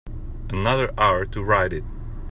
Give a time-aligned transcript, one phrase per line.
[0.49, 1.83] Another hour to write it.